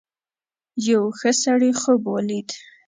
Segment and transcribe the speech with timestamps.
[0.89, 2.49] یو ښه سړي خوب ولید.